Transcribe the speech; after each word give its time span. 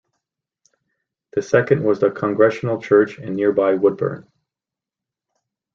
The 1.33 1.43
second 1.43 1.83
was 1.83 1.99
the 1.99 2.09
Congregational 2.09 2.81
Church 2.81 3.19
in 3.19 3.35
nearby 3.35 3.75
Woodburn. 3.75 4.27